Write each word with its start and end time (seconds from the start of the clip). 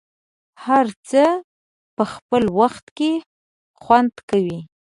هر 0.65 0.85
څه 1.09 1.23
په 1.95 2.03
خپل 2.13 2.43
وخت 2.59 2.85
کې 2.97 3.11
خوند 3.81 4.13
کوي. 4.29 4.59